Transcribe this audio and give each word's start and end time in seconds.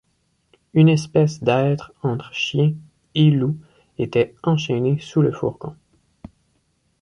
Une 0.73 0.89
espèce 0.89 1.43
d’être 1.43 1.91
entre 2.01 2.33
chien 2.33 2.73
et 3.13 3.29
loup 3.29 3.55
était 3.99 4.33
enchaîné 4.41 4.97
sous 4.99 5.21
le 5.21 5.31
fourgon. 5.31 5.75